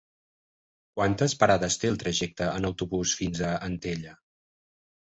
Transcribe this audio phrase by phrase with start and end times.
[0.99, 4.21] Quantes parades té el trajecte en autobús fins a Antella?